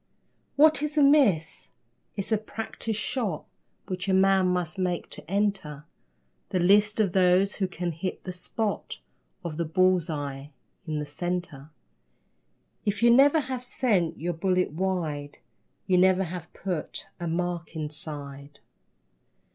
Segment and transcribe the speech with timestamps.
[0.55, 1.67] What is a miss?
[2.15, 3.45] It's a practice shot
[3.85, 5.85] Which a man must make to enter
[6.49, 8.97] The list of those who can hit the spot
[9.45, 10.49] Of the bull's eye
[10.87, 11.69] in the centre.
[12.83, 15.37] If you never have sent your bullet wide,
[15.85, 18.59] You never have put a mark inside.